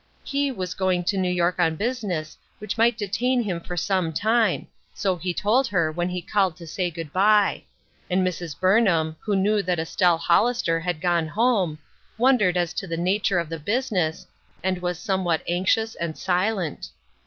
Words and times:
He 0.23 0.51
was 0.51 0.73
going 0.73 1.03
to 1.03 1.17
New 1.19 1.29
York 1.29 1.59
on 1.59 1.75
business 1.75 2.35
which 2.57 2.75
mio 2.75 2.87
ht 2.89 2.97
detain 2.97 3.43
him 3.43 3.59
for 3.59 3.77
some 3.77 4.11
time, 4.11 4.65
so 4.95 5.15
he 5.15 5.31
told 5.31 5.67
her 5.67 5.91
when 5.91 6.09
he 6.09 6.23
called 6.23 6.57
to 6.57 6.65
say 6.65 6.89
good 6.89 7.13
by; 7.13 7.65
and 8.09 8.25
Mrs. 8.25 8.59
Burnham, 8.59 9.15
who 9.19 9.35
knew 9.35 9.61
that 9.61 9.77
Estelle 9.77 10.17
Hollister 10.17 10.79
had 10.79 11.01
gone 11.01 11.27
home, 11.27 11.77
wondered 12.17 12.57
as 12.57 12.73
to 12.73 12.87
the 12.87 12.97
nature 12.97 13.37
of 13.37 13.47
the 13.49 13.59
business, 13.59 14.25
and 14.63 14.81
was 14.81 14.97
somewhat 14.97 15.43
anxious, 15.47 15.93
and 15.93 16.17
silent. 16.17 16.89